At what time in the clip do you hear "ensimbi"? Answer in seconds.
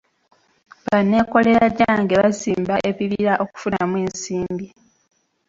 4.05-4.65